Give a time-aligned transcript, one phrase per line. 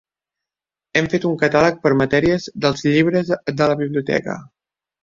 [1.01, 4.43] Hem fet un catàleg per matèries dels llibres de la biblioteca.